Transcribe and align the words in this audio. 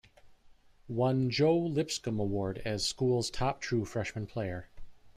Won 0.87 1.29
Joe 1.29 1.55
Lipscomb 1.55 2.19
Award 2.19 2.59
as 2.65 2.83
school's 2.83 3.29
top 3.29 3.61
true 3.61 3.85
freshman 3.85 4.25
player. 4.25 4.67